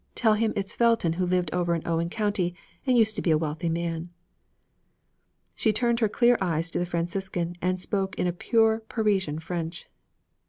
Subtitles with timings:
[0.15, 2.55] Tell him it's Felton who lived over in Owen County
[2.87, 4.09] and used to be a wealthy man.'
[5.53, 9.87] She turned her clear eyes to the Franciscan and spoke in a pure Parisian French.